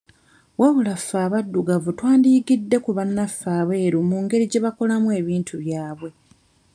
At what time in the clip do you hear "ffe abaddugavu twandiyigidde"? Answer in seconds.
1.01-2.77